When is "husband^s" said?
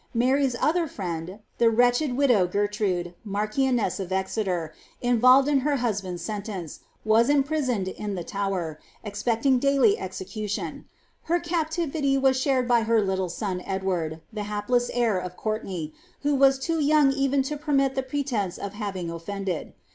5.77-6.21